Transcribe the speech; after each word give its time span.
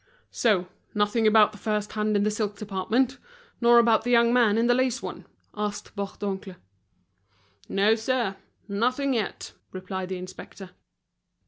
"So, 0.31 0.65
nothing 0.95 1.27
about 1.27 1.51
the 1.51 1.59
first 1.59 1.91
hand 1.91 2.15
in 2.17 2.23
the 2.23 2.31
silk 2.31 2.57
department, 2.57 3.19
nor 3.61 3.77
about 3.77 4.03
the 4.03 4.09
young 4.09 4.33
man 4.33 4.57
in 4.57 4.65
the 4.65 4.73
lace 4.73 4.99
one?" 4.99 5.27
asked 5.55 5.95
Bourdoncle. 5.95 6.55
"No, 7.69 7.93
sir, 7.93 8.35
nothing 8.67 9.13
yet," 9.13 9.53
replied 9.71 10.09
the 10.09 10.17
inspector. 10.17 10.71